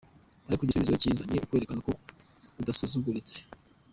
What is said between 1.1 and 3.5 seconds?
ni ukwerekana ko udasuzuguritse.